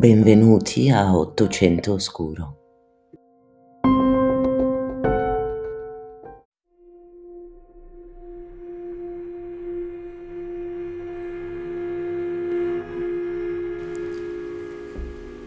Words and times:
Benvenuti 0.00 0.88
a 0.88 1.14
Ottocento 1.14 1.92
Oscuro. 1.92 2.56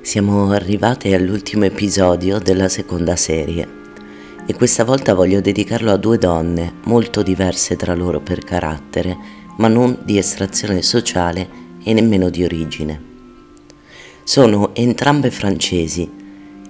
Siamo 0.04 0.52
arrivati 0.52 1.12
all'ultimo 1.16 1.66
episodio 1.66 2.38
della 2.38 2.70
seconda 2.70 3.16
serie 3.16 3.68
e 4.46 4.54
questa 4.54 4.84
volta 4.84 5.16
voglio 5.16 5.42
dedicarlo 5.42 5.90
a 5.90 5.98
due 5.98 6.20
donne 6.20 6.74
molto 6.84 7.24
diverse 7.24 7.76
tra 7.76 7.96
loro 7.96 8.20
per 8.22 8.44
carattere, 8.44 9.18
ma 9.58 9.68
non 9.68 9.98
di 10.04 10.20
estrazione 10.20 10.84
sociale 10.84 11.50
e 11.84 11.92
nemmeno 11.94 12.30
di 12.30 12.44
origine. 12.44 13.13
Sono 14.26 14.74
entrambe 14.74 15.32
francesi 15.32 16.10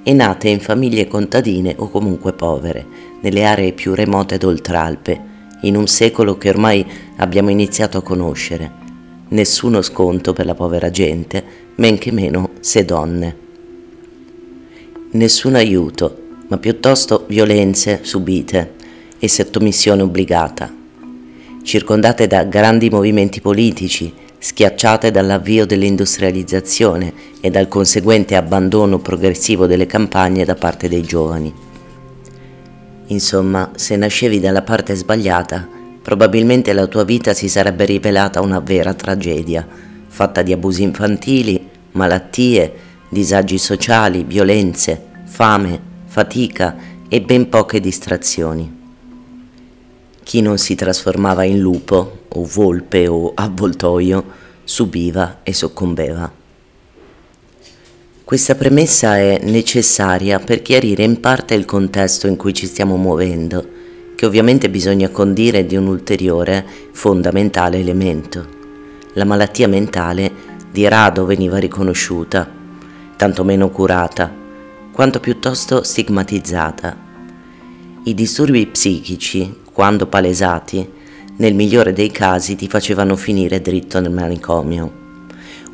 e 0.02 0.14
nate 0.14 0.50
in 0.50 0.60
famiglie 0.60 1.08
contadine 1.08 1.76
o 1.78 1.88
comunque 1.88 2.34
povere, 2.34 2.84
nelle 3.22 3.46
aree 3.46 3.74
più 3.74 3.94
remote 3.94 4.40
d'Oltralpe, 4.40 5.22
in 5.62 5.76
un 5.76 5.86
secolo 5.86 6.36
che 6.38 6.50
ormai 6.50 6.84
abbiamo 7.18 7.52
iniziato 7.52 8.00
a 8.00 8.02
conoscere. 8.02 8.72
Nessuno 9.30 9.84
sconto 9.84 10.34
per 10.34 10.48
la 10.48 10.56
povera 10.56 10.90
gente, 10.90 11.44
men 11.76 12.00
che 12.00 12.12
meno 12.12 12.50
se 12.60 12.86
donne. 12.86 13.38
Nessun 15.12 15.54
aiuto, 15.54 16.22
ma 16.48 16.58
piuttosto 16.58 17.26
violenze 17.28 18.00
subite 18.02 18.74
e 19.20 19.30
sottomissione 19.30 20.02
obbligata. 20.02 20.74
Circondate 21.62 22.26
da 22.26 22.44
grandi 22.46 22.90
movimenti 22.90 23.42
politici, 23.42 24.12
schiacciate 24.44 25.10
dall'avvio 25.10 25.66
dell'industrializzazione 25.66 27.14
e 27.40 27.50
dal 27.50 27.70
conseguente 27.70 28.36
abbandono 28.36 29.00
progressivo 29.00 29.68
delle 29.68 29.86
campagne 29.86 30.44
da 30.44 30.56
parte 30.56 30.90
dei 30.90 31.02
giovani. 31.02 31.54
Insomma, 33.08 33.72
se 33.76 33.96
nascevi 33.96 34.42
dalla 34.42 34.62
parte 34.62 34.96
sbagliata, 34.96 35.66
probabilmente 36.02 36.74
la 36.74 36.88
tua 36.88 37.06
vita 37.06 37.34
si 37.34 37.48
sarebbe 37.48 37.86
rivelata 37.86 38.42
una 38.42 38.60
vera 38.60 38.94
tragedia, 38.94 39.66
fatta 40.08 40.42
di 40.42 40.52
abusi 40.52 40.84
infantili, 40.84 41.70
malattie, 41.94 42.74
disagi 43.08 43.58
sociali, 43.58 44.26
violenze, 44.26 45.02
fame, 45.24 45.80
fatica 46.04 46.76
e 47.08 47.22
ben 47.22 47.48
poche 47.48 47.80
distrazioni. 47.80 48.83
Chi 50.24 50.42
non 50.42 50.58
si 50.58 50.74
trasformava 50.74 51.44
in 51.44 51.60
lupo, 51.60 52.22
o 52.30 52.46
volpe 52.46 53.08
o 53.08 53.34
avvoltoio, 53.36 54.24
subiva 54.64 55.40
e 55.44 55.54
soccombeva. 55.54 56.32
Questa 58.24 58.56
premessa 58.56 59.18
è 59.18 59.42
necessaria 59.44 60.40
per 60.40 60.62
chiarire 60.62 61.04
in 61.04 61.20
parte 61.20 61.54
il 61.56 61.66
contesto 61.66 62.28
in 62.28 62.38
cui 62.38 62.54
ci 62.54 62.66
stiamo 62.66 62.96
muovendo, 62.96 63.68
che 64.16 64.26
ovviamente 64.26 64.70
bisogna 64.70 65.10
condire 65.10 65.66
di 65.66 65.76
un 65.76 65.88
ulteriore 65.88 66.66
fondamentale 66.94 67.80
elemento. 67.80 68.48
La 69.14 69.26
malattia 69.26 69.68
mentale 69.68 70.32
di 70.72 70.88
rado 70.88 71.26
veniva 71.26 71.58
riconosciuta, 71.58 72.50
tanto 73.18 73.44
meno 73.44 73.70
curata, 73.70 74.34
quanto 74.94 75.20
piuttosto 75.20 75.84
stigmatizzata. 75.84 76.98
I 78.06 78.14
disturbi 78.14 78.66
psichici 78.68 79.62
quando 79.74 80.06
palesati, 80.06 80.88
nel 81.38 81.56
migliore 81.56 81.94
dei 81.94 82.12
casi 82.12 82.56
ti 82.56 82.68
facevano 82.68 83.16
finire 83.16 83.60
dritto 83.60 84.00
nel 84.00 84.12
manicomio. 84.12 85.02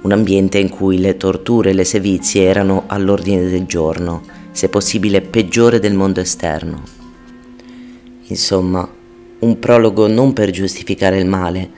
Un 0.02 0.14
ambiente 0.14 0.58
in 0.58 0.70
cui 0.70 1.00
le 1.00 1.18
torture 1.18 1.72
e 1.72 1.74
le 1.74 1.84
sevizie 1.84 2.44
erano 2.44 2.86
all'ordine 2.88 3.50
del 3.50 3.66
giorno, 3.66 4.24
se 4.52 4.70
possibile 4.70 5.20
peggiore 5.22 5.80
del 5.80 5.94
mondo 5.94 6.22
esterno. 6.22 6.82
Insomma, 8.28 8.90
un 9.40 9.60
prologo 9.60 10.08
non 10.08 10.32
per 10.32 10.50
giustificare 10.52 11.18
il 11.18 11.26
male, 11.26 11.70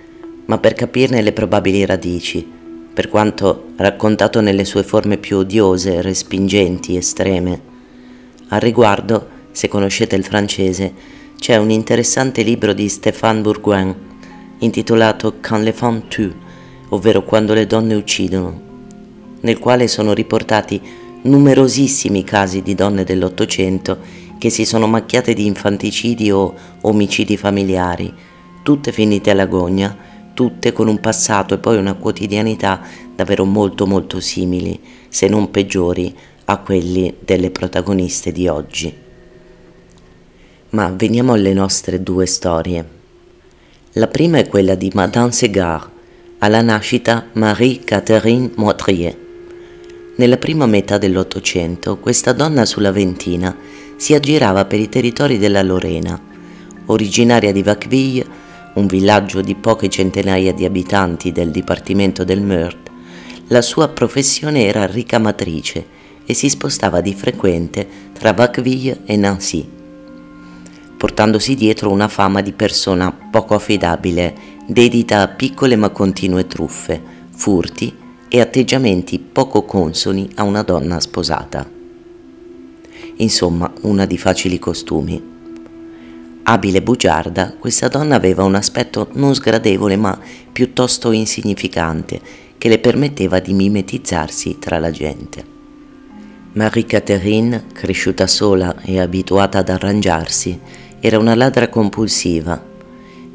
ma 0.45 0.59
per 0.59 0.73
capirne 0.73 1.21
le 1.21 1.31
probabili 1.31 1.83
radici, 1.85 2.47
per 2.93 3.09
quanto 3.09 3.69
raccontato 3.77 4.41
nelle 4.41 4.65
sue 4.65 4.83
forme 4.83 5.17
più 5.17 5.37
odiose, 5.37 6.01
respingenti, 6.01 6.95
estreme. 6.97 7.61
Al 8.49 8.59
riguardo, 8.59 9.27
se 9.51 9.67
conoscete 9.67 10.15
il 10.15 10.23
francese, 10.23 10.93
c'è 11.41 11.57
un 11.57 11.71
interessante 11.71 12.43
libro 12.43 12.71
di 12.71 12.87
Stéphane 12.87 13.41
Bourgoin 13.41 13.95
intitolato 14.59 15.39
Quand 15.41 15.63
les 15.63 15.75
femmes 15.75 16.03
tuent, 16.07 16.35
ovvero 16.89 17.23
Quando 17.23 17.55
le 17.55 17.65
donne 17.65 17.95
uccidono, 17.95 18.61
nel 19.39 19.57
quale 19.57 19.87
sono 19.87 20.13
riportati 20.13 20.79
numerosissimi 21.23 22.23
casi 22.23 22.61
di 22.61 22.75
donne 22.75 23.03
dell'Ottocento 23.03 23.97
che 24.37 24.51
si 24.51 24.65
sono 24.65 24.85
macchiate 24.85 25.33
di 25.33 25.47
infanticidi 25.47 26.29
o 26.29 26.53
omicidi 26.81 27.37
familiari, 27.37 28.13
tutte 28.61 28.91
finite 28.91 29.31
all'agonia, 29.31 29.97
tutte 30.35 30.71
con 30.71 30.87
un 30.87 30.99
passato 30.99 31.55
e 31.55 31.57
poi 31.57 31.77
una 31.77 31.95
quotidianità 31.95 32.81
davvero 33.15 33.45
molto 33.45 33.87
molto 33.87 34.19
simili, 34.19 34.79
se 35.09 35.27
non 35.27 35.49
peggiori, 35.49 36.15
a 36.45 36.57
quelli 36.57 37.15
delle 37.19 37.49
protagoniste 37.49 38.31
di 38.31 38.47
oggi. 38.47 39.09
Ma 40.71 40.89
veniamo 40.95 41.33
alle 41.33 41.51
nostre 41.51 42.01
due 42.01 42.25
storie. 42.25 42.87
La 43.93 44.07
prima 44.07 44.37
è 44.37 44.47
quella 44.47 44.75
di 44.75 44.89
Madame 44.93 45.33
Segar, 45.33 45.89
alla 46.37 46.61
nascita 46.61 47.27
Marie-Catherine 47.33 48.51
Moitrier. 48.55 49.17
Nella 50.15 50.37
prima 50.37 50.65
metà 50.67 50.97
dell'Ottocento 50.97 51.97
questa 51.97 52.31
donna 52.31 52.63
sulla 52.63 52.93
ventina 52.93 53.53
si 53.97 54.13
aggirava 54.13 54.63
per 54.63 54.79
i 54.79 54.87
territori 54.87 55.37
della 55.37 55.61
Lorena. 55.61 56.17
Originaria 56.85 57.51
di 57.51 57.63
Vacqueville, 57.63 58.25
un 58.75 58.85
villaggio 58.85 59.41
di 59.41 59.55
poche 59.55 59.89
centinaia 59.89 60.53
di 60.53 60.63
abitanti 60.63 61.33
del 61.33 61.51
dipartimento 61.51 62.23
del 62.23 62.41
Meurthe, 62.41 62.91
la 63.47 63.61
sua 63.61 63.89
professione 63.89 64.63
era 64.67 64.85
ricamatrice 64.85 65.85
e 66.25 66.33
si 66.33 66.47
spostava 66.47 67.01
di 67.01 67.13
frequente 67.13 67.85
tra 68.13 68.31
Vacqueville 68.31 69.01
e 69.03 69.17
Nancy 69.17 69.79
portandosi 71.01 71.55
dietro 71.55 71.89
una 71.89 72.07
fama 72.07 72.41
di 72.41 72.51
persona 72.51 73.11
poco 73.11 73.55
affidabile, 73.55 74.35
dedita 74.67 75.21
a 75.21 75.27
piccole 75.29 75.75
ma 75.75 75.89
continue 75.89 76.45
truffe, 76.45 77.01
furti 77.31 77.91
e 78.29 78.39
atteggiamenti 78.39 79.17
poco 79.17 79.63
consoni 79.63 80.29
a 80.35 80.43
una 80.43 80.61
donna 80.61 80.99
sposata. 80.99 81.67
Insomma, 83.15 83.73
una 83.81 84.05
di 84.05 84.15
facili 84.19 84.59
costumi. 84.59 85.19
Abile 86.43 86.83
bugiarda, 86.83 87.55
questa 87.57 87.87
donna 87.87 88.13
aveva 88.13 88.43
un 88.43 88.53
aspetto 88.53 89.07
non 89.13 89.33
sgradevole 89.33 89.95
ma 89.95 90.15
piuttosto 90.51 91.09
insignificante 91.11 92.21
che 92.59 92.69
le 92.69 92.77
permetteva 92.77 93.39
di 93.39 93.53
mimetizzarsi 93.53 94.59
tra 94.59 94.77
la 94.77 94.91
gente. 94.91 95.43
Marie-Catherine, 96.53 97.63
cresciuta 97.73 98.27
sola 98.27 98.81
e 98.83 98.99
abituata 98.99 99.59
ad 99.59 99.69
arrangiarsi, 99.69 100.59
era 101.03 101.17
una 101.17 101.33
ladra 101.33 101.67
compulsiva. 101.67 102.63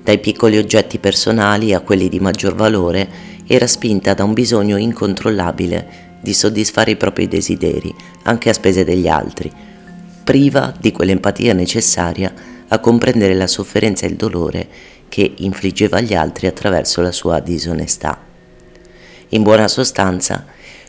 Dai 0.02 0.20
piccoli 0.20 0.56
oggetti 0.56 0.98
personali 0.98 1.74
a 1.74 1.80
quelli 1.80 2.08
di 2.08 2.20
maggior 2.20 2.54
valore 2.54 3.34
era 3.44 3.66
spinta 3.66 4.14
da 4.14 4.22
un 4.22 4.32
bisogno 4.32 4.76
incontrollabile 4.76 6.04
di 6.20 6.32
soddisfare 6.32 6.92
i 6.92 6.96
propri 6.96 7.26
desideri, 7.26 7.92
anche 8.22 8.50
a 8.50 8.52
spese 8.52 8.84
degli 8.84 9.08
altri, 9.08 9.52
priva 10.22 10.72
di 10.78 10.92
quell'empatia 10.92 11.54
necessaria 11.54 12.32
a 12.68 12.78
comprendere 12.78 13.34
la 13.34 13.48
sofferenza 13.48 14.06
e 14.06 14.10
il 14.10 14.16
dolore 14.16 14.68
che 15.08 15.34
infliggeva 15.38 15.98
agli 15.98 16.14
altri 16.14 16.46
attraverso 16.46 17.02
la 17.02 17.12
sua 17.12 17.40
disonestà. 17.40 18.16
In 19.30 19.42
buona 19.42 19.66
sostanza, 19.66 20.46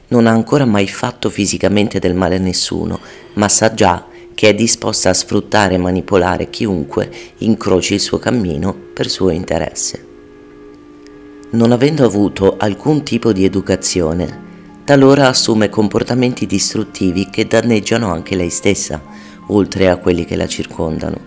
non 0.09 0.27
ha 0.27 0.31
ancora 0.31 0.65
mai 0.65 0.87
fatto 0.87 1.31
fisicamente 1.31 1.97
del 1.97 2.13
male 2.13 2.35
a 2.35 2.39
nessuno, 2.39 2.99
ma 3.33 3.49
sa 3.49 3.73
già 3.73 4.05
che 4.37 4.49
è 4.49 4.53
disposta 4.53 5.09
a 5.09 5.15
sfruttare 5.15 5.73
e 5.73 5.77
manipolare 5.79 6.51
chiunque 6.51 7.09
incroci 7.39 7.95
il 7.95 7.99
suo 7.99 8.19
cammino 8.19 8.71
per 8.93 9.09
suo 9.09 9.31
interesse. 9.31 10.05
Non 11.49 11.71
avendo 11.71 12.05
avuto 12.05 12.55
alcun 12.55 13.01
tipo 13.01 13.33
di 13.33 13.45
educazione, 13.45 14.43
talora 14.83 15.27
assume 15.27 15.69
comportamenti 15.69 16.45
distruttivi 16.45 17.31
che 17.31 17.47
danneggiano 17.47 18.11
anche 18.11 18.35
lei 18.35 18.51
stessa, 18.51 19.01
oltre 19.47 19.89
a 19.89 19.97
quelli 19.97 20.23
che 20.23 20.35
la 20.35 20.45
circondano. 20.45 21.17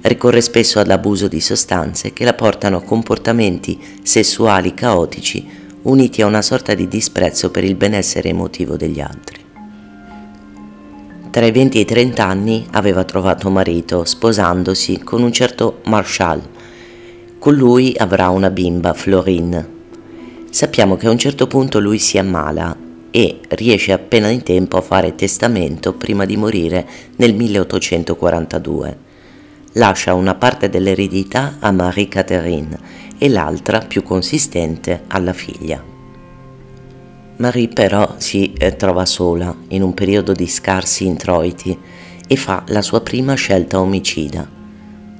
Ricorre 0.00 0.40
spesso 0.40 0.80
all'abuso 0.80 1.28
di 1.28 1.42
sostanze 1.42 2.14
che 2.14 2.24
la 2.24 2.32
portano 2.32 2.78
a 2.78 2.82
comportamenti 2.82 3.78
sessuali 4.02 4.72
caotici 4.72 5.46
uniti 5.82 6.22
a 6.22 6.26
una 6.26 6.40
sorta 6.40 6.72
di 6.72 6.88
disprezzo 6.88 7.50
per 7.50 7.62
il 7.62 7.74
benessere 7.74 8.30
emotivo 8.30 8.78
degli 8.78 9.00
altri. 9.00 9.45
Tra 11.36 11.44
i 11.44 11.52
20 11.52 11.76
e 11.76 11.80
i 11.82 11.84
30 11.84 12.24
anni 12.24 12.66
aveva 12.70 13.04
trovato 13.04 13.50
marito, 13.50 14.06
sposandosi 14.06 15.00
con 15.00 15.22
un 15.22 15.30
certo 15.30 15.80
Marshall. 15.84 16.40
Con 17.38 17.54
lui 17.54 17.94
avrà 17.94 18.30
una 18.30 18.48
bimba, 18.48 18.94
Florine. 18.94 19.68
Sappiamo 20.48 20.96
che 20.96 21.06
a 21.06 21.10
un 21.10 21.18
certo 21.18 21.46
punto 21.46 21.78
lui 21.78 21.98
si 21.98 22.16
ammala 22.16 22.74
e 23.10 23.40
riesce 23.48 23.92
appena 23.92 24.28
in 24.28 24.44
tempo 24.44 24.78
a 24.78 24.80
fare 24.80 25.14
testamento 25.14 25.92
prima 25.92 26.24
di 26.24 26.38
morire 26.38 26.88
nel 27.16 27.34
1842. 27.34 28.98
Lascia 29.72 30.14
una 30.14 30.36
parte 30.36 30.70
dell'eredità 30.70 31.56
a 31.58 31.70
Marie 31.70 32.08
Catherine 32.08 32.78
e 33.18 33.28
l'altra, 33.28 33.80
più 33.80 34.02
consistente, 34.02 35.02
alla 35.08 35.34
figlia. 35.34 35.95
Marie 37.38 37.68
però 37.68 38.14
si 38.16 38.54
eh, 38.54 38.76
trova 38.76 39.04
sola 39.04 39.54
in 39.68 39.82
un 39.82 39.92
periodo 39.92 40.32
di 40.32 40.46
scarsi 40.46 41.04
introiti 41.04 41.78
e 42.26 42.34
fa 42.36 42.64
la 42.68 42.80
sua 42.80 43.02
prima 43.02 43.34
scelta 43.34 43.78
omicida. 43.78 44.48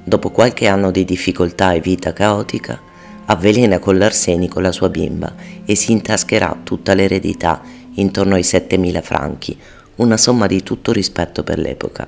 Dopo 0.03 0.31
qualche 0.31 0.67
anno 0.67 0.89
di 0.89 1.05
difficoltà 1.05 1.73
e 1.73 1.79
vita 1.79 2.13
caotica, 2.13 2.79
avvelena 3.25 3.77
con 3.77 3.99
l'arsenico 3.99 4.59
la 4.59 4.71
sua 4.71 4.89
bimba 4.89 5.31
e 5.63 5.75
si 5.75 5.91
intascherà 5.91 6.57
tutta 6.63 6.95
l'eredità 6.95 7.61
intorno 7.93 8.33
ai 8.33 8.41
7.000 8.41 9.01
franchi, 9.03 9.55
una 9.97 10.17
somma 10.17 10.47
di 10.47 10.63
tutto 10.63 10.91
rispetto 10.91 11.43
per 11.43 11.59
l'epoca. 11.59 12.07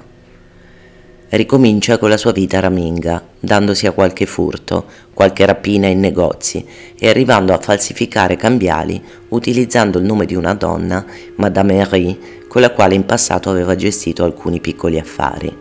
Ricomincia 1.31 2.00
con 2.00 2.10
la 2.10 2.18
sua 2.18 2.31
vita 2.31 2.60
raminga, 2.60 3.24
dandosi 3.40 3.86
a 3.86 3.92
qualche 3.92 4.26
furto, 4.26 4.86
qualche 5.14 5.46
rapina 5.46 5.86
in 5.86 6.00
negozi 6.00 6.66
e 6.98 7.08
arrivando 7.08 7.54
a 7.54 7.60
falsificare 7.60 8.36
cambiali 8.36 9.00
utilizzando 9.28 10.00
il 10.00 10.06
nome 10.06 10.26
di 10.26 10.34
una 10.34 10.56
donna, 10.56 11.06
Madame 11.36 11.76
Henry, 11.76 12.20
con 12.48 12.62
la 12.62 12.72
quale 12.72 12.96
in 12.96 13.06
passato 13.06 13.52
aveva 13.52 13.76
gestito 13.76 14.24
alcuni 14.24 14.60
piccoli 14.60 14.98
affari. 14.98 15.56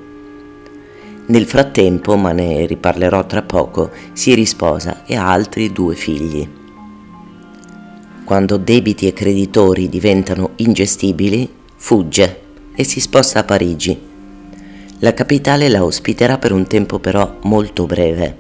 Nel 1.26 1.44
frattempo, 1.44 2.17
ma 2.17 2.32
ne 2.32 2.65
riparlerò 2.65 3.26
tra 3.26 3.43
poco, 3.43 3.91
si 4.15 4.32
risposa 4.32 5.05
e 5.05 5.17
ha 5.17 5.31
altri 5.31 5.70
due 5.70 5.94
figli. 5.94 6.49
Quando 8.25 8.56
debiti 8.56 9.06
e 9.06 9.12
creditori 9.12 9.91
diventano 9.91 10.53
ingestibili, 10.56 11.47
fugge 11.76 12.41
e 12.75 12.85
si 12.85 13.00
sposta 13.00 13.41
a 13.41 13.44
Parigi. 13.44 14.06
La 15.00 15.14
capitale 15.14 15.68
la 15.68 15.84
ospiterà 15.84 16.38
per 16.38 16.52
un 16.52 16.66
tempo 16.66 16.98
però 16.98 17.38
molto 17.42 17.86
breve. 17.86 18.36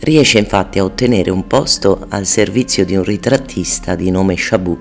Riesce 0.00 0.38
infatti 0.38 0.78
a 0.78 0.84
ottenere 0.84 1.30
un 1.30 1.46
posto 1.46 2.06
al 2.08 2.26
servizio 2.26 2.84
di 2.84 2.96
un 2.96 3.04
ritrattista 3.04 3.94
di 3.94 4.10
nome 4.10 4.34
Chabot, 4.36 4.78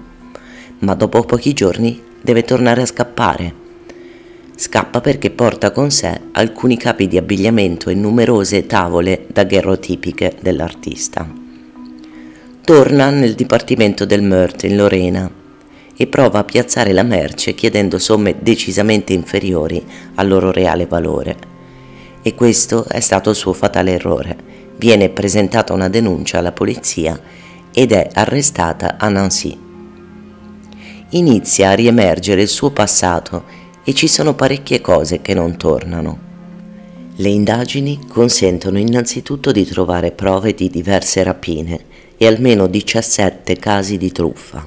ma 0.80 0.96
dopo 0.96 1.22
pochi 1.22 1.54
giorni 1.54 2.02
deve 2.22 2.44
tornare 2.44 2.82
a 2.82 2.86
scappare 2.86 3.60
Scappa 4.62 5.02
perché 5.02 5.32
porta 5.32 5.72
con 5.72 5.90
sé 5.90 6.22
alcuni 6.34 6.78
capi 6.78 7.08
di 7.08 7.18
abbigliamento 7.18 7.90
e 7.90 7.96
numerose 7.96 8.68
tavole 8.68 9.26
daguerrotipiche 9.28 10.36
dell'artista. 10.40 11.28
Torna 12.64 13.10
nel 13.10 13.34
dipartimento 13.34 14.06
del 14.06 14.22
Meurthe 14.22 14.68
in 14.68 14.76
Lorena 14.76 15.41
e 15.96 16.08
prova 16.08 16.40
a 16.40 16.44
piazzare 16.44 16.94
la 16.94 17.04
merce 17.04 17.54
chiedendo 17.54 18.00
somme 18.00 18.38
decisamente 18.40 19.14
inferiori 19.14 19.84
al 20.16 20.28
loro 20.28 20.52
reale 20.52 20.86
valore. 20.88 21.38
E 22.22 22.36
questo 22.36 22.86
è 22.88 23.00
stato 23.00 23.30
il 23.30 23.36
suo 23.36 23.54
fatale 23.54 23.94
errore. 23.94 24.38
Viene 24.78 25.10
presentata 25.10 25.74
una 25.74 25.90
denuncia 25.90 26.40
alla 26.40 26.52
polizia 26.52 27.20
ed 27.74 27.92
è 27.92 28.10
arrestata 28.14 28.98
a 28.98 29.10
Nancy. 29.10 29.58
Inizia 31.10 31.70
a 31.70 31.74
riemergere 31.74 32.42
il 32.42 32.48
suo 32.48 32.72
passato 32.72 33.44
e 33.84 33.94
ci 33.94 34.08
sono 34.08 34.34
parecchie 34.34 34.82
cose 34.82 35.22
che 35.22 35.34
non 35.34 35.58
tornano. 35.58 36.30
Le 37.16 37.30
indagini 37.30 38.00
consentono 38.08 38.80
innanzitutto 38.80 39.52
di 39.52 39.66
trovare 39.66 40.12
prove 40.12 40.54
di 40.54 40.70
diverse 40.70 41.22
rapine 41.24 41.80
e 42.18 42.26
almeno 42.26 42.68
17 42.68 43.58
casi 43.58 43.98
di 43.98 44.12
truffa. 44.12 44.66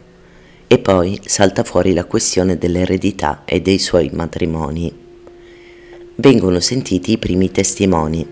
E 0.75 0.81
poi 0.81 1.21
salta 1.25 1.63
fuori 1.63 1.95
la 1.95 2.05
questione 2.05 2.59
dell'eredità 2.59 3.43
e 3.45 3.61
dei 3.61 3.79
suoi 3.79 4.11
matrimoni. 4.13 4.93
Vengono 6.17 6.59
sentiti 6.59 7.13
i 7.13 7.19
primi 7.19 7.53
testimoni. 7.53 8.27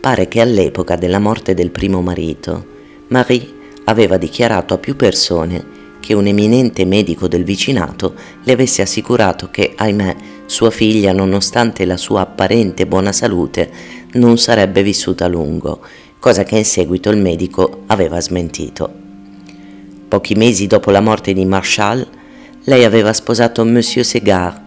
Pare 0.00 0.26
che 0.26 0.40
all'epoca 0.40 0.96
della 0.96 1.20
morte 1.20 1.54
del 1.54 1.70
primo 1.70 2.02
marito, 2.02 2.66
Marie 3.06 3.48
aveva 3.84 4.16
dichiarato 4.16 4.74
a 4.74 4.78
più 4.78 4.96
persone 4.96 5.64
che 6.00 6.12
un 6.12 6.26
eminente 6.26 6.84
medico 6.84 7.28
del 7.28 7.44
vicinato 7.44 8.14
le 8.42 8.52
avesse 8.52 8.82
assicurato 8.82 9.48
che, 9.48 9.74
ahimè, 9.76 10.16
sua 10.46 10.72
figlia, 10.72 11.12
nonostante 11.12 11.84
la 11.84 11.96
sua 11.96 12.22
apparente 12.22 12.84
buona 12.84 13.12
salute, 13.12 13.70
non 14.14 14.38
sarebbe 14.38 14.82
vissuta 14.82 15.26
a 15.26 15.28
lungo, 15.28 15.82
cosa 16.18 16.42
che 16.42 16.58
in 16.58 16.64
seguito 16.64 17.10
il 17.10 17.18
medico 17.18 17.84
aveva 17.86 18.20
smentito. 18.20 19.05
Pochi 20.08 20.36
mesi 20.36 20.68
dopo 20.68 20.92
la 20.92 21.00
morte 21.00 21.32
di 21.32 21.44
Marshall, 21.44 22.06
lei 22.64 22.84
aveva 22.84 23.12
sposato 23.12 23.64
Monsieur 23.64 24.06
Segar, 24.06 24.62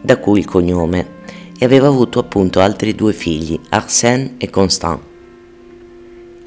da 0.00 0.16
cui 0.16 0.40
il 0.40 0.46
cognome, 0.46 1.18
e 1.56 1.64
aveva 1.64 1.86
avuto 1.86 2.18
appunto 2.18 2.58
altri 2.58 2.96
due 2.96 3.12
figli, 3.12 3.58
Arsène 3.68 4.34
e 4.38 4.50
Constant. 4.50 5.00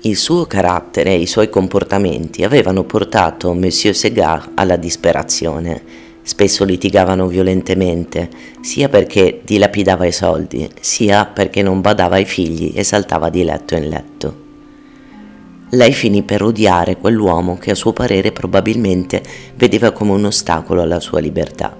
Il 0.01 0.17
suo 0.17 0.45
carattere 0.45 1.11
e 1.11 1.21
i 1.21 1.25
suoi 1.25 1.49
comportamenti 1.49 2.43
avevano 2.43 2.83
portato 2.83 3.53
Monsieur 3.53 3.95
Segar 3.95 4.51
alla 4.55 4.75
disperazione. 4.75 5.81
Spesso 6.21 6.65
litigavano 6.65 7.27
violentemente, 7.27 8.29
sia 8.59 8.89
perché 8.89 9.39
dilapidava 9.45 10.05
i 10.05 10.11
soldi, 10.11 10.69
sia 10.81 11.25
perché 11.25 11.61
non 11.61 11.79
badava 11.79 12.15
ai 12.15 12.25
figli 12.25 12.73
e 12.75 12.83
saltava 12.83 13.29
di 13.29 13.43
letto 13.45 13.75
in 13.75 13.87
letto. 13.87 14.42
Lei 15.73 15.91
finì 15.91 16.21
per 16.21 16.43
odiare 16.43 16.97
quell'uomo 16.97 17.57
che 17.57 17.71
a 17.71 17.75
suo 17.75 17.93
parere 17.93 18.31
probabilmente 18.31 19.23
vedeva 19.55 19.89
come 19.89 20.11
un 20.11 20.25
ostacolo 20.25 20.83
alla 20.83 20.99
sua 20.99 21.19
libertà. 21.19 21.75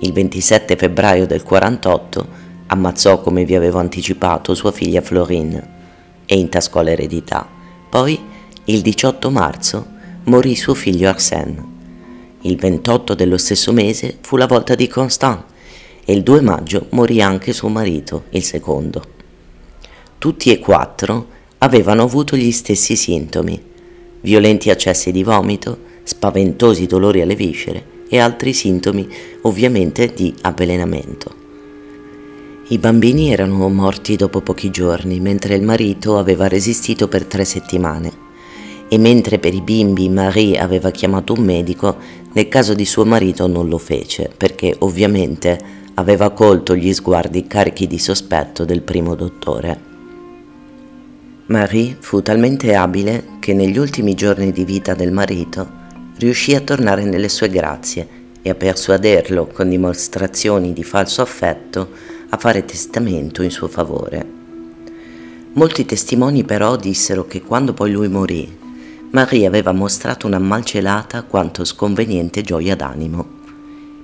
Il 0.00 0.12
27 0.12 0.74
febbraio 0.74 1.24
del 1.24 1.44
48 1.44 2.26
ammazzò, 2.66 3.20
come 3.20 3.44
vi 3.44 3.54
avevo 3.54 3.78
anticipato, 3.78 4.52
sua 4.56 4.72
figlia 4.72 5.00
Florine 5.00 5.76
e 6.26 6.38
intascò 6.38 6.82
l'eredità. 6.82 7.48
Poi, 7.88 8.20
il 8.64 8.80
18 8.80 9.30
marzo, 9.30 9.86
morì 10.24 10.56
suo 10.56 10.74
figlio 10.74 11.08
Arsène. 11.08 11.64
Il 12.40 12.56
28 12.56 13.14
dello 13.14 13.38
stesso 13.38 13.72
mese 13.72 14.18
fu 14.22 14.36
la 14.36 14.48
volta 14.48 14.74
di 14.74 14.88
Constant 14.88 15.44
e 16.04 16.12
il 16.12 16.24
2 16.24 16.40
maggio 16.40 16.86
morì 16.90 17.22
anche 17.22 17.52
suo 17.52 17.68
marito, 17.68 18.24
il 18.30 18.42
secondo. 18.42 19.04
Tutti 20.18 20.50
e 20.50 20.58
quattro 20.58 21.36
avevano 21.58 22.02
avuto 22.02 22.36
gli 22.36 22.52
stessi 22.52 22.96
sintomi, 22.96 23.60
violenti 24.20 24.70
accessi 24.70 25.12
di 25.12 25.22
vomito, 25.22 25.78
spaventosi 26.02 26.86
dolori 26.86 27.20
alle 27.20 27.34
viscere 27.34 27.96
e 28.08 28.18
altri 28.18 28.52
sintomi 28.52 29.08
ovviamente 29.42 30.12
di 30.14 30.34
avvelenamento. 30.42 31.34
I 32.68 32.78
bambini 32.78 33.32
erano 33.32 33.68
morti 33.68 34.16
dopo 34.16 34.42
pochi 34.42 34.70
giorni, 34.70 35.20
mentre 35.20 35.54
il 35.54 35.62
marito 35.62 36.18
aveva 36.18 36.48
resistito 36.48 37.08
per 37.08 37.24
tre 37.24 37.44
settimane. 37.44 38.26
E 38.90 38.98
mentre 38.98 39.38
per 39.38 39.54
i 39.54 39.62
bimbi 39.62 40.08
Marie 40.08 40.58
aveva 40.58 40.90
chiamato 40.90 41.32
un 41.32 41.44
medico, 41.44 41.96
nel 42.32 42.48
caso 42.48 42.74
di 42.74 42.84
suo 42.84 43.04
marito 43.04 43.46
non 43.46 43.68
lo 43.68 43.78
fece, 43.78 44.30
perché 44.34 44.74
ovviamente 44.80 45.58
aveva 45.94 46.30
colto 46.30 46.76
gli 46.76 46.92
sguardi 46.92 47.46
carichi 47.46 47.86
di 47.86 47.98
sospetto 47.98 48.64
del 48.64 48.82
primo 48.82 49.14
dottore. 49.14 49.87
Marie 51.48 51.96
fu 51.98 52.20
talmente 52.20 52.74
abile 52.74 53.24
che 53.38 53.54
negli 53.54 53.78
ultimi 53.78 54.12
giorni 54.12 54.52
di 54.52 54.66
vita 54.66 54.92
del 54.92 55.12
marito 55.12 55.66
riuscì 56.18 56.54
a 56.54 56.60
tornare 56.60 57.04
nelle 57.04 57.30
sue 57.30 57.48
grazie 57.48 58.06
e 58.42 58.50
a 58.50 58.54
persuaderlo 58.54 59.46
con 59.46 59.70
dimostrazioni 59.70 60.74
di 60.74 60.84
falso 60.84 61.22
affetto 61.22 61.88
a 62.28 62.36
fare 62.36 62.66
testamento 62.66 63.42
in 63.42 63.50
suo 63.50 63.66
favore. 63.66 64.26
Molti 65.54 65.86
testimoni 65.86 66.44
però 66.44 66.76
dissero 66.76 67.26
che 67.26 67.40
quando 67.40 67.72
poi 67.72 67.92
lui 67.92 68.08
morì, 68.08 68.58
Marie 69.12 69.46
aveva 69.46 69.72
mostrato 69.72 70.26
una 70.26 70.38
malcelata 70.38 71.22
quanto 71.22 71.64
sconveniente 71.64 72.42
gioia 72.42 72.76
d'animo. 72.76 73.26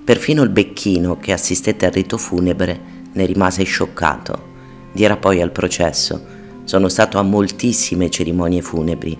Perfino 0.02 0.42
il 0.42 0.48
becchino 0.48 1.18
che 1.18 1.32
assistette 1.32 1.84
al 1.84 1.92
rito 1.92 2.16
funebre 2.16 2.80
ne 3.12 3.26
rimase 3.26 3.64
scioccato. 3.64 4.52
Dirà 4.92 5.18
poi 5.18 5.42
al 5.42 5.50
processo, 5.50 6.40
sono 6.64 6.88
stato 6.88 7.18
a 7.18 7.22
moltissime 7.22 8.10
cerimonie 8.10 8.62
funebri, 8.62 9.16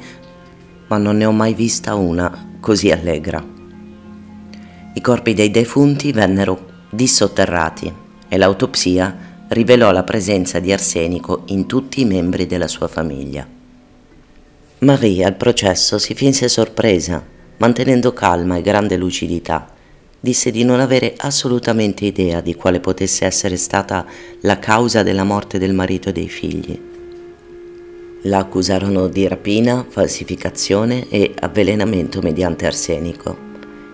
ma 0.89 0.99
non 0.99 1.17
ne 1.17 1.25
ho 1.25 1.33
mai 1.33 1.55
vista 1.55 1.95
una 1.95 2.57
così 2.61 2.91
allegra. 2.91 3.45
I 4.95 5.01
corpi 5.01 5.35
dei 5.35 5.51
defunti 5.51 6.13
vennero 6.13 6.73
dissotterrati 6.91 7.93
e 8.29 8.37
l'autopsia 8.37 9.33
rivelò 9.49 9.91
la 9.91 10.05
presenza 10.05 10.59
di 10.61 10.73
arsenico 10.73 11.43
in 11.47 11.67
tutti 11.67 12.01
i 12.01 12.05
membri 12.05 12.47
della 12.47 12.69
sua 12.69 12.89
famiglia. 12.89 13.47
Maria 14.79 15.27
al 15.27 15.35
processo 15.35 15.99
si 15.99 16.15
finse 16.15 16.49
sorpresa, 16.49 17.23
mantenendo 17.59 18.13
calma 18.13 18.57
e 18.57 18.63
grande 18.63 18.97
lucidità. 18.97 19.69
Disse 20.21 20.51
di 20.51 20.65
non 20.65 20.81
avere 20.81 21.15
assolutamente 21.17 22.05
idea 22.05 22.41
di 22.41 22.55
quale 22.55 22.81
potesse 22.81 23.27
essere 23.27 23.57
stata 23.57 24.07
la 24.41 24.59
causa 24.59 25.03
della 25.03 25.25
morte 25.25 25.59
del 25.59 25.75
marito 25.75 26.09
e 26.09 26.13
dei 26.13 26.29
figli. 26.29 26.93
La 28.27 28.39
accusarono 28.39 29.09
di 29.09 29.29
rapina, 29.29 29.85
falsificazione 29.87 31.09
e 31.11 31.35
avvelenamento 31.39 32.23
mediante 32.23 32.65
arsenico 32.65 33.37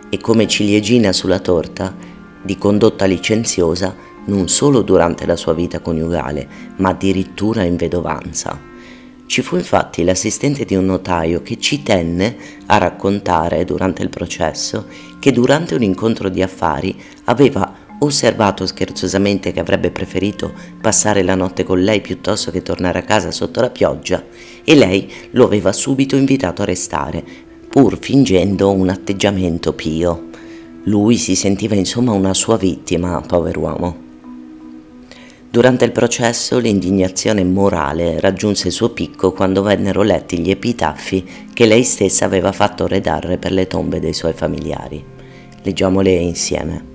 e 0.08 0.18
come 0.18 0.46
ciliegina 0.46 1.12
sulla 1.12 1.40
torta 1.40 1.92
di 2.40 2.56
condotta 2.56 3.06
licenziosa 3.06 3.92
non 4.26 4.48
solo 4.48 4.82
durante 4.82 5.26
la 5.26 5.34
sua 5.34 5.52
vita 5.52 5.80
coniugale, 5.80 6.46
ma 6.76 6.90
addirittura 6.90 7.64
in 7.64 7.74
vedovanza. 7.74 8.56
Ci 9.26 9.42
fu 9.42 9.56
infatti 9.56 10.04
l'assistente 10.04 10.64
di 10.64 10.76
un 10.76 10.84
notaio 10.84 11.42
che 11.42 11.58
ci 11.58 11.82
tenne 11.82 12.36
a 12.66 12.78
raccontare 12.78 13.64
durante 13.64 14.02
il 14.02 14.10
processo 14.10 14.86
che 15.18 15.32
durante 15.32 15.74
un 15.74 15.82
incontro 15.82 16.28
di 16.28 16.40
affari 16.40 16.96
aveva 17.24 17.74
osservato 18.00 18.66
scherzosamente 18.66 19.52
che 19.52 19.60
avrebbe 19.60 19.90
preferito 19.90 20.52
passare 20.80 21.22
la 21.22 21.34
notte 21.34 21.64
con 21.64 21.82
lei 21.82 22.00
piuttosto 22.00 22.50
che 22.50 22.62
tornare 22.62 23.00
a 23.00 23.04
casa 23.04 23.30
sotto 23.30 23.60
la 23.60 23.70
pioggia 23.70 24.22
e 24.64 24.74
lei 24.74 25.10
lo 25.32 25.44
aveva 25.44 25.72
subito 25.72 26.16
invitato 26.16 26.62
a 26.62 26.66
restare, 26.66 27.24
pur 27.68 27.98
fingendo 27.98 28.70
un 28.70 28.88
atteggiamento 28.88 29.72
pio. 29.72 30.28
Lui 30.84 31.16
si 31.16 31.34
sentiva 31.34 31.74
insomma 31.74 32.12
una 32.12 32.34
sua 32.34 32.56
vittima, 32.56 33.20
pover'uomo. 33.20 34.08
Durante 35.50 35.84
il 35.84 35.90
processo 35.90 36.58
l'indignazione 36.58 37.42
morale 37.42 38.20
raggiunse 38.20 38.68
il 38.68 38.72
suo 38.72 38.90
picco 38.90 39.32
quando 39.32 39.62
vennero 39.62 40.02
letti 40.02 40.38
gli 40.38 40.50
epitaffi 40.50 41.48
che 41.52 41.66
lei 41.66 41.82
stessa 41.82 42.24
aveva 42.24 42.52
fatto 42.52 42.86
redare 42.86 43.36
per 43.36 43.50
le 43.50 43.66
tombe 43.66 43.98
dei 43.98 44.14
suoi 44.14 44.32
familiari. 44.32 45.04
Leggiamole 45.62 46.10
insieme. 46.12 46.89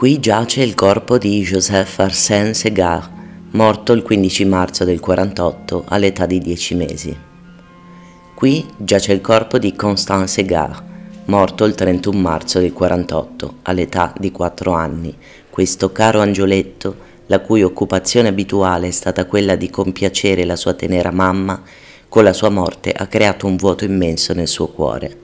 Qui 0.00 0.18
giace 0.18 0.62
il 0.62 0.74
corpo 0.74 1.18
di 1.18 1.42
Joseph 1.42 1.98
Arsène 1.98 2.54
Segar, 2.54 3.06
morto 3.50 3.92
il 3.92 4.00
15 4.00 4.46
marzo 4.46 4.84
del 4.84 4.98
48 4.98 5.84
all'età 5.88 6.24
di 6.24 6.38
10 6.38 6.74
mesi. 6.74 7.14
Qui 8.34 8.66
giace 8.78 9.12
il 9.12 9.20
corpo 9.20 9.58
di 9.58 9.76
Constant 9.76 10.26
Segar, 10.26 10.82
morto 11.26 11.66
il 11.66 11.74
31 11.74 12.18
marzo 12.18 12.60
del 12.60 12.72
48 12.72 13.56
all'età 13.64 14.14
di 14.18 14.32
4 14.32 14.72
anni. 14.72 15.14
Questo 15.50 15.92
caro 15.92 16.20
angioletto 16.20 16.96
la 17.26 17.40
cui 17.40 17.62
occupazione 17.62 18.28
abituale 18.28 18.88
è 18.88 18.92
stata 18.92 19.26
quella 19.26 19.54
di 19.54 19.68
compiacere 19.68 20.46
la 20.46 20.56
sua 20.56 20.72
tenera 20.72 21.10
mamma, 21.10 21.62
con 22.08 22.24
la 22.24 22.32
sua 22.32 22.48
morte 22.48 22.90
ha 22.90 23.06
creato 23.06 23.46
un 23.46 23.56
vuoto 23.56 23.84
immenso 23.84 24.32
nel 24.32 24.48
suo 24.48 24.68
cuore. 24.68 25.14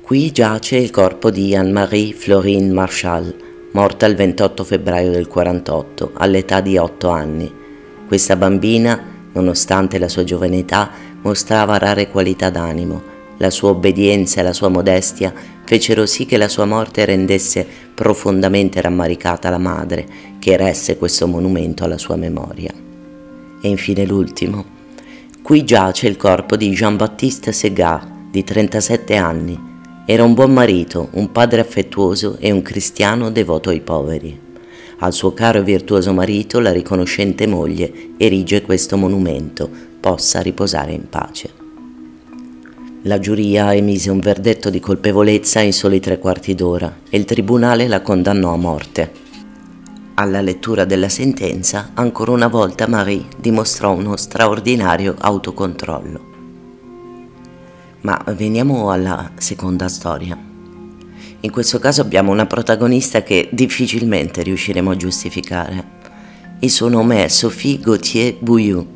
Qui 0.00 0.32
giace 0.32 0.76
il 0.76 0.88
corpo 0.88 1.30
di 1.30 1.54
Anne-Marie 1.54 2.14
Florine 2.14 2.72
Marshall, 2.72 3.52
morta 3.74 4.06
il 4.06 4.14
28 4.14 4.62
febbraio 4.62 5.10
del 5.10 5.26
48, 5.26 6.12
all'età 6.14 6.60
di 6.60 6.76
8 6.76 7.08
anni. 7.08 7.52
Questa 8.06 8.36
bambina, 8.36 9.02
nonostante 9.32 9.98
la 9.98 10.08
sua 10.08 10.22
giovane 10.22 10.58
età, 10.58 10.90
mostrava 11.22 11.76
rare 11.76 12.08
qualità 12.08 12.50
d'animo. 12.50 13.02
La 13.38 13.50
sua 13.50 13.70
obbedienza 13.70 14.40
e 14.40 14.44
la 14.44 14.52
sua 14.52 14.68
modestia 14.68 15.34
fecero 15.64 16.06
sì 16.06 16.24
che 16.24 16.36
la 16.36 16.46
sua 16.46 16.66
morte 16.66 17.04
rendesse 17.04 17.66
profondamente 17.92 18.80
rammaricata 18.80 19.50
la 19.50 19.58
madre, 19.58 20.06
che 20.38 20.52
eresse 20.52 20.96
questo 20.96 21.26
monumento 21.26 21.82
alla 21.82 21.98
sua 21.98 22.14
memoria. 22.14 22.72
E 23.60 23.68
infine 23.68 24.06
l'ultimo. 24.06 24.64
Qui 25.42 25.64
giace 25.64 26.06
il 26.06 26.16
corpo 26.16 26.54
di 26.54 26.70
Jean-Baptiste 26.70 27.50
Segar, 27.50 28.06
di 28.30 28.44
37 28.44 29.16
anni. 29.16 29.73
Era 30.06 30.22
un 30.22 30.34
buon 30.34 30.52
marito, 30.52 31.08
un 31.12 31.32
padre 31.32 31.60
affettuoso 31.60 32.36
e 32.38 32.50
un 32.50 32.60
cristiano 32.60 33.30
devoto 33.30 33.70
ai 33.70 33.80
poveri. 33.80 34.38
Al 34.98 35.14
suo 35.14 35.32
caro 35.32 35.60
e 35.60 35.62
virtuoso 35.62 36.12
marito 36.12 36.60
la 36.60 36.72
riconoscente 36.72 37.46
moglie 37.46 38.10
erige 38.18 38.60
questo 38.60 38.98
monumento, 38.98 39.66
possa 39.98 40.42
riposare 40.42 40.92
in 40.92 41.08
pace. 41.08 41.50
La 43.04 43.18
giuria 43.18 43.74
emise 43.74 44.10
un 44.10 44.18
verdetto 44.20 44.68
di 44.68 44.78
colpevolezza 44.78 45.60
in 45.60 45.72
soli 45.72 46.00
tre 46.00 46.18
quarti 46.18 46.54
d'ora 46.54 47.00
e 47.08 47.16
il 47.16 47.24
tribunale 47.24 47.88
la 47.88 48.02
condannò 48.02 48.52
a 48.52 48.58
morte. 48.58 49.10
Alla 50.16 50.42
lettura 50.42 50.84
della 50.84 51.08
sentenza, 51.08 51.92
ancora 51.94 52.30
una 52.30 52.48
volta 52.48 52.86
Marie 52.86 53.24
dimostrò 53.38 53.92
uno 53.92 54.16
straordinario 54.16 55.14
autocontrollo. 55.18 56.33
Ma 58.04 58.22
veniamo 58.36 58.90
alla 58.90 59.30
seconda 59.36 59.88
storia. 59.88 60.38
In 61.40 61.50
questo 61.50 61.78
caso 61.78 62.02
abbiamo 62.02 62.32
una 62.32 62.44
protagonista 62.44 63.22
che 63.22 63.48
difficilmente 63.50 64.42
riusciremo 64.42 64.90
a 64.90 64.96
giustificare. 64.96 65.84
Il 66.58 66.70
suo 66.70 66.90
nome 66.90 67.24
è 67.24 67.28
Sophie 67.28 67.80
Gauthier 67.80 68.36
Bouillou 68.38 68.86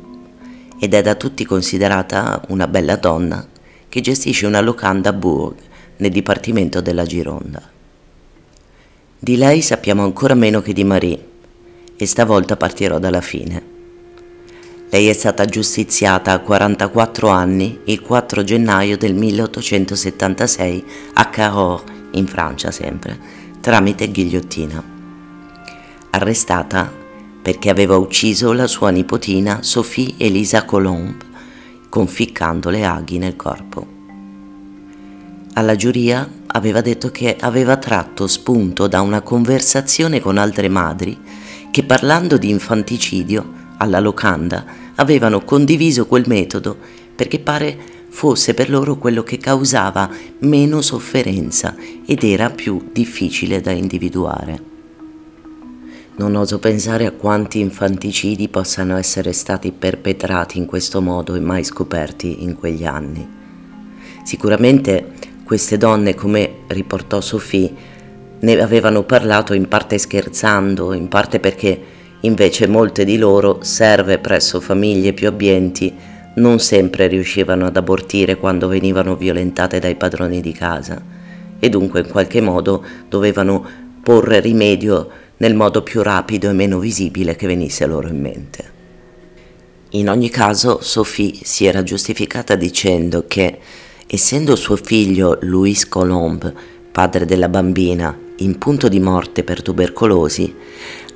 ed 0.79 0.93
è 0.93 1.01
da 1.01 1.15
tutti 1.15 1.43
considerata 1.43 2.39
una 2.49 2.67
bella 2.67 2.97
donna 2.97 3.43
che 3.89 3.99
gestisce 3.99 4.45
una 4.45 4.61
locanda 4.61 5.09
a 5.09 5.13
Bourg, 5.13 5.55
nel 5.97 6.11
dipartimento 6.11 6.79
della 6.79 7.07
Gironda. 7.07 7.67
Di 9.17 9.37
lei 9.37 9.63
sappiamo 9.63 10.03
ancora 10.03 10.35
meno 10.35 10.61
che 10.61 10.71
di 10.71 10.83
Marie, 10.83 11.27
e 11.97 12.05
stavolta 12.05 12.57
partirò 12.57 12.99
dalla 12.99 13.21
fine. 13.21 13.78
Lei 14.91 15.07
è 15.07 15.13
stata 15.13 15.45
giustiziata 15.45 16.31
a 16.31 16.39
44 16.39 17.29
anni 17.29 17.81
il 17.85 18.01
4 18.01 18.43
gennaio 18.43 18.97
del 18.97 19.13
1876 19.13 20.83
a 21.13 21.29
Cahors, 21.29 21.83
in 22.13 22.25
Francia 22.25 22.71
sempre, 22.71 23.19
tramite 23.61 24.09
ghigliottina. 24.09 24.83
Arrestata 26.09 26.91
perché 27.39 27.69
aveva 27.69 27.97
ucciso 27.97 28.51
la 28.51 28.65
sua 28.65 28.89
nipotina 28.89 29.61
Sophie 29.61 30.15
Elisa 30.17 30.65
Colombe 30.65 31.23
conficcando 31.87 32.71
le 32.71 32.83
aghi 32.83 33.19
nel 33.19 33.35
corpo. 33.35 33.85
Alla 35.53 35.75
giuria 35.75 36.27
aveva 36.47 36.81
detto 36.81 37.11
che 37.11 37.37
aveva 37.39 37.77
tratto 37.77 38.25
spunto 38.25 38.87
da 38.87 39.01
una 39.01 39.21
conversazione 39.21 40.19
con 40.19 40.39
altre 40.39 40.67
madri 40.67 41.15
che 41.69 41.83
parlando 41.83 42.37
di 42.37 42.49
infanticidio 42.49 43.57
alla 43.77 43.99
locanda 43.99 44.78
avevano 44.99 45.43
condiviso 45.43 46.05
quel 46.05 46.25
metodo 46.27 46.77
perché 47.15 47.39
pare 47.39 47.77
fosse 48.09 48.53
per 48.53 48.69
loro 48.69 48.97
quello 48.97 49.23
che 49.23 49.37
causava 49.37 50.09
meno 50.39 50.81
sofferenza 50.81 51.75
ed 52.05 52.23
era 52.23 52.49
più 52.49 52.89
difficile 52.91 53.61
da 53.61 53.71
individuare. 53.71 54.67
Non 56.15 56.35
oso 56.35 56.59
pensare 56.59 57.05
a 57.05 57.11
quanti 57.11 57.59
infanticidi 57.59 58.49
possano 58.49 58.97
essere 58.97 59.31
stati 59.31 59.71
perpetrati 59.71 60.57
in 60.57 60.65
questo 60.65 61.01
modo 61.01 61.35
e 61.35 61.39
mai 61.39 61.63
scoperti 61.63 62.43
in 62.43 62.57
quegli 62.57 62.83
anni. 62.83 63.25
Sicuramente 64.23 65.13
queste 65.45 65.77
donne, 65.77 66.15
come 66.15 66.63
riportò 66.67 67.21
Sophie, 67.21 67.73
ne 68.41 68.61
avevano 68.61 69.03
parlato 69.03 69.53
in 69.53 69.67
parte 69.69 69.97
scherzando, 69.97 70.93
in 70.93 71.07
parte 71.07 71.39
perché 71.39 71.97
invece 72.21 72.67
molte 72.67 73.05
di 73.05 73.17
loro, 73.17 73.59
serve 73.61 74.17
presso 74.19 74.59
famiglie 74.59 75.13
più 75.13 75.27
abbienti, 75.27 75.93
non 76.35 76.59
sempre 76.59 77.07
riuscivano 77.07 77.65
ad 77.65 77.77
abortire 77.77 78.37
quando 78.37 78.67
venivano 78.67 79.15
violentate 79.15 79.79
dai 79.79 79.95
padroni 79.95 80.41
di 80.41 80.51
casa 80.51 81.01
e 81.59 81.69
dunque 81.69 81.99
in 81.99 82.07
qualche 82.07 82.41
modo 82.41 82.83
dovevano 83.07 83.65
porre 84.01 84.39
rimedio 84.39 85.09
nel 85.37 85.55
modo 85.55 85.83
più 85.83 86.01
rapido 86.01 86.49
e 86.49 86.53
meno 86.53 86.79
visibile 86.79 87.35
che 87.35 87.47
venisse 87.47 87.85
loro 87.85 88.07
in 88.07 88.19
mente. 88.19 88.77
In 89.91 90.09
ogni 90.09 90.29
caso, 90.29 90.79
Sophie 90.81 91.39
si 91.43 91.65
era 91.65 91.83
giustificata 91.83 92.55
dicendo 92.55 93.25
che, 93.27 93.57
essendo 94.07 94.55
suo 94.55 94.75
figlio 94.75 95.37
Louis 95.41 95.87
Colombe, 95.87 96.53
padre 96.91 97.25
della 97.25 97.49
bambina, 97.49 98.15
in 98.37 98.57
punto 98.57 98.87
di 98.87 98.99
morte 98.99 99.43
per 99.43 99.61
tubercolosi, 99.61 100.53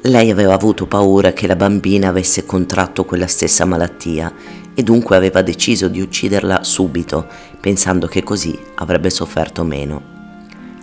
lei 0.04 0.32
aveva 0.32 0.54
avuto 0.54 0.86
paura 0.86 1.34
che 1.34 1.48
la 1.48 1.56
bambina 1.56 2.08
avesse 2.08 2.46
contratto 2.46 3.06
quella 3.06 3.28
stessa 3.28 3.66
malattia 3.66 4.34
e 4.74 4.84
dunque 4.84 5.16
aveva 5.16 5.42
deciso 5.42 5.88
di 5.88 6.02
ucciderla 6.02 6.64
subito, 6.64 7.28
pensando 7.60 8.08
che 8.08 8.24
così 8.24 8.58
avrebbe 8.76 9.10
sofferto 9.10 9.64
meno. 9.64 10.02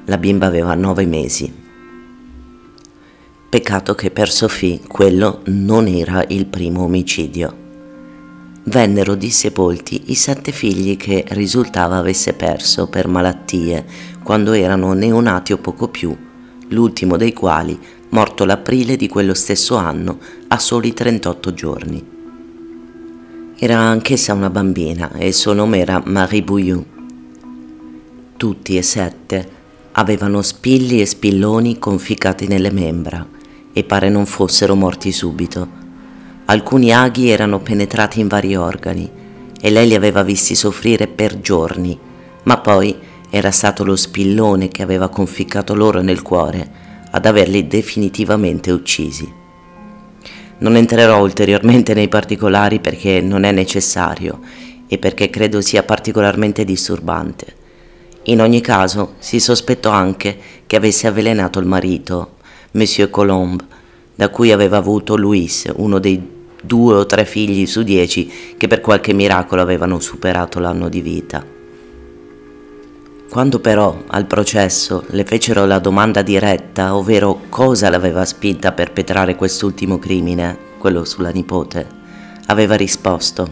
La 0.05 0.19
bimba 0.19 0.47
aveva 0.47 0.75
nove 0.75 1.07
mesi 1.07 1.61
Peccato 3.51 3.97
che 3.97 4.13
per 4.13 4.31
Sophie 4.31 4.79
quello 4.87 5.41
non 5.47 5.89
era 5.89 6.25
il 6.29 6.47
primo 6.47 6.85
omicidio. 6.85 7.57
Vennero 8.63 9.17
dissepolti 9.17 10.13
i 10.13 10.15
sette 10.15 10.53
figli 10.53 10.97
che 10.97 11.25
risultava 11.31 11.97
avesse 11.97 12.35
perso 12.35 12.87
per 12.87 13.09
malattie 13.09 13.85
quando 14.23 14.53
erano 14.53 14.93
neonati 14.93 15.53
o 15.53 15.59
poco 15.59 15.89
più, 15.89 16.17
l'ultimo 16.69 17.17
dei 17.17 17.33
quali 17.33 17.77
morto 18.11 18.45
l'aprile 18.45 18.97
di 18.97 19.09
quello 19.09 19.35
stesso 19.35 19.77
anno 19.77 20.19
a 20.49 20.59
soli 20.59 20.93
38 20.93 21.55
giorni. 21.55 22.09
Era 23.57 23.79
anch'essa 23.79 24.33
una 24.33 24.51
bambina 24.51 25.13
e 25.13 25.29
il 25.29 25.35
suo 25.35 25.53
nome 25.53 25.79
era 25.79 26.03
Marie 26.05 26.43
Bouillou. 26.43 26.85
Tutti 28.37 28.77
e 28.77 28.83
sette 28.83 29.59
avevano 29.93 30.43
spilli 30.43 31.01
e 31.01 31.07
spilloni 31.07 31.79
conficcati 31.79 32.47
nelle 32.49 32.73
membra 32.73 33.25
e 33.73 33.85
pare 33.85 34.09
non 34.09 34.27
fossero 34.27 34.75
morti 34.75 35.13
subito. 35.13 35.79
Alcuni 36.47 36.93
aghi 36.93 37.29
erano 37.29 37.61
penetrati 37.61 38.19
in 38.19 38.27
vari 38.27 38.57
organi 38.57 39.09
e 39.61 39.71
lei 39.71 39.87
li 39.87 39.95
aveva 39.95 40.23
visti 40.23 40.57
soffrire 40.57 41.07
per 41.07 41.41
giorni, 41.41 41.97
ma 42.45 42.59
poi 42.59 42.97
era 43.29 43.53
stato 43.53 43.85
lo 43.85 43.95
spillone 43.95 44.69
che 44.69 44.83
aveva 44.83 45.09
conficcato 45.09 45.75
loro 45.75 46.01
nel 46.01 46.23
cuore 46.23 46.89
ad 47.11 47.27
averli 47.27 47.67
definitivamente 47.67 48.71
uccisi. 48.71 49.31
Non 50.59 50.77
entrerò 50.77 51.21
ulteriormente 51.23 51.95
nei 51.95 52.09
particolari 52.09 52.81
perché 52.81 53.21
non 53.21 53.45
è 53.45 53.53
necessario 53.53 54.41
e 54.87 54.99
perché 54.99 55.31
credo 55.31 55.61
sia 55.61 55.83
particolarmente 55.83 56.65
disturbante. 56.65 57.55
In 58.25 58.41
ogni 58.41 58.61
caso 58.61 59.15
si 59.19 59.41
sospettò 59.41 59.91
anche 59.91 60.37
che 60.67 60.77
avesse 60.77 61.07
avvelenato 61.07 61.59
il 61.59 61.67
marito, 61.67 62.37
Monsieur 62.73 63.09
Colombe, 63.09 63.65
da 64.15 64.29
cui 64.29 64.53
aveva 64.53 64.77
avuto 64.77 65.17
Louis, 65.17 65.71
uno 65.77 65.99
dei 65.99 66.39
due 66.63 66.95
o 66.95 67.07
tre 67.07 67.25
figli 67.25 67.65
su 67.67 67.83
dieci 67.83 68.55
che 68.59 68.67
per 68.67 68.83
qualche 68.83 69.15
miracolo 69.15 69.63
avevano 69.63 69.99
superato 69.99 70.59
l'anno 70.59 70.91
di 70.91 71.01
vita. 71.01 71.59
Quando 73.31 73.61
però 73.61 73.97
al 74.09 74.27
processo 74.27 75.05
le 75.11 75.23
fecero 75.23 75.65
la 75.65 75.79
domanda 75.79 76.21
diretta, 76.21 76.97
ovvero 76.97 77.43
cosa 77.49 77.89
l'aveva 77.89 78.25
spinta 78.25 78.71
a 78.71 78.73
perpetrare 78.73 79.37
quest'ultimo 79.37 80.01
crimine, 80.01 80.59
quello 80.79 81.05
sulla 81.05 81.31
nipote, 81.31 81.87
aveva 82.47 82.75
risposto 82.75 83.49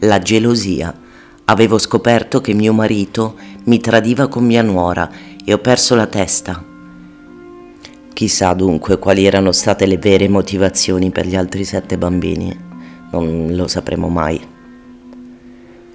la 0.00 0.18
gelosia. 0.18 0.94
Avevo 1.46 1.78
scoperto 1.78 2.42
che 2.42 2.52
mio 2.52 2.74
marito 2.74 3.36
mi 3.64 3.80
tradiva 3.80 4.28
con 4.28 4.44
mia 4.44 4.60
nuora 4.60 5.10
e 5.42 5.50
ho 5.54 5.58
perso 5.58 5.94
la 5.94 6.06
testa. 6.06 6.62
Chissà 8.12 8.52
dunque 8.52 8.98
quali 8.98 9.24
erano 9.24 9.52
state 9.52 9.86
le 9.86 9.96
vere 9.96 10.28
motivazioni 10.28 11.08
per 11.10 11.26
gli 11.26 11.36
altri 11.36 11.64
sette 11.64 11.96
bambini. 11.96 12.54
Non 13.12 13.48
lo 13.52 13.66
sapremo 13.66 14.10
mai. 14.10 14.38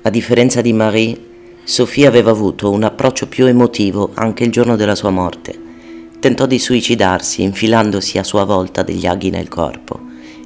A 0.01 0.09
differenza 0.09 0.61
di 0.61 0.73
Marie, 0.73 1.33
Sofia 1.65 2.07
aveva 2.07 2.31
avuto 2.31 2.71
un 2.71 2.83
approccio 2.83 3.27
più 3.27 3.45
emotivo 3.47 4.11
anche 4.13 4.43
il 4.43 4.51
giorno 4.51 4.75
della 4.75 4.95
sua 4.95 5.09
morte. 5.09 5.59
Tentò 6.19 6.45
di 6.45 6.59
suicidarsi 6.59 7.41
infilandosi 7.41 8.17
a 8.17 8.23
sua 8.23 8.43
volta 8.43 8.83
degli 8.83 9.05
aghi 9.05 9.29
nel 9.31 9.49
corpo. 9.49 9.99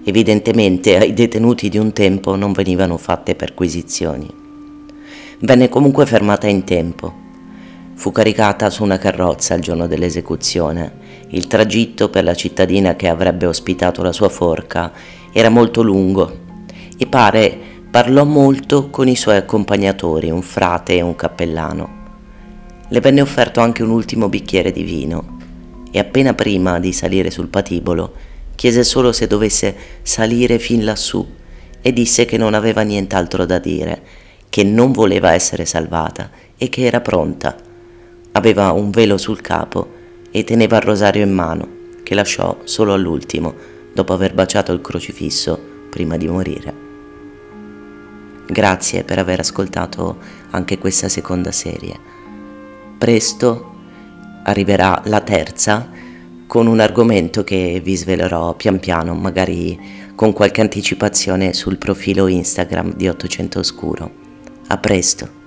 Evidentemente 0.04 0.98
ai 0.98 1.14
detenuti 1.14 1.70
di 1.70 1.78
un 1.78 1.94
tempo 1.94 2.36
non 2.36 2.54
venivano 2.54 2.98
fatte 2.98 3.36
perquisizioni. 3.36 4.28
Venne 5.40 5.70
comunque 5.70 6.06
fermata 6.06 6.48
in 6.48 6.64
tempo 6.64 7.28
Fu 8.00 8.14
caricata 8.14 8.70
su 8.70 8.82
una 8.84 8.98
carrozza 8.98 9.56
il 9.56 9.62
giorno 9.62 9.86
dell'esecuzione. 9.86 11.26
Il 11.32 11.48
tragitto 11.48 12.08
per 12.08 12.24
la 12.24 12.34
cittadina 12.34 12.96
che 12.96 13.10
avrebbe 13.10 13.46
ospitato 13.46 14.02
la 14.02 14.14
sua 14.14 14.30
forca 14.30 14.94
era 15.34 15.50
molto 15.50 15.82
lungo 15.82 16.34
e 16.98 17.06
pare 17.08 17.58
parlò 17.92 18.24
molto 18.24 18.90
con 18.90 19.08
i 19.08 19.16
suoi 19.16 19.38
accompagnatori, 19.38 20.30
un 20.30 20.42
frate 20.42 20.96
e 20.96 21.02
un 21.02 21.16
cappellano. 21.16 21.98
Le 22.88 23.00
venne 23.00 23.22
offerto 23.22 23.60
anche 23.60 23.84
un 23.84 23.90
ultimo 23.90 24.30
bicchiere 24.30 24.72
di 24.72 24.84
vino 24.84 25.38
e 25.92 26.00
appena 26.00 26.34
prima 26.34 26.80
di 26.80 26.94
salire 26.94 27.32
sul 27.32 27.48
patibolo 27.48 28.14
chiese 28.56 28.84
solo 28.84 29.12
se 29.12 29.26
dovesse 29.26 29.76
salire 30.02 30.60
fin 30.60 30.84
lassù 30.84 31.26
e 31.82 31.94
disse 31.94 32.26
che 32.26 32.38
non 32.38 32.54
aveva 32.54 32.82
nient'altro 32.82 33.46
da 33.46 33.58
dire, 33.58 34.02
che 34.50 34.64
non 34.64 34.92
voleva 34.92 35.32
essere 35.32 35.66
salvata 35.66 36.30
e 36.58 36.68
che 36.70 36.86
era 36.86 37.00
pronta 37.00 37.56
Aveva 38.34 38.72
un 38.72 38.92
velo 38.92 39.18
sul 39.18 39.42
capo 39.42 39.98
e 40.32 40.44
teneva 40.44 40.78
il 40.78 40.84
rosario 40.84 41.24
in 41.24 41.34
mano, 41.34 41.68
che 42.04 42.14
lasciò 42.14 42.60
solo 42.64 42.94
all'ultimo, 42.94 43.54
dopo 43.92 44.14
aver 44.14 44.34
baciato 44.36 44.72
il 44.72 44.82
crocifisso 44.82 45.60
prima 45.90 46.16
di 46.16 46.28
morire. 46.28 46.89
Grazie 48.52 49.04
per 49.04 49.20
aver 49.20 49.42
ascoltato 49.42 50.18
anche 50.50 50.80
questa 50.80 51.08
seconda 51.08 51.52
serie. 51.52 52.00
Presto 52.98 53.74
arriverà 54.44 55.04
la 55.06 55.22
terza 55.22 55.88
con 56.48 56.66
un 56.66 56.80
argomento 56.80 57.44
che 57.44 57.80
vi 57.84 57.96
svelerò 57.96 58.56
pian 58.56 58.80
piano, 58.80 59.14
magari 59.14 59.80
con 60.16 60.34
qualche 60.34 60.62
anticipazione 60.62 61.54
sul 61.54 61.78
profilo 61.78 62.26
Instagram 62.26 62.96
di 62.96 63.08
800 63.08 63.60
Oscuro. 63.60 64.12
A 64.70 64.78
presto! 64.80 65.39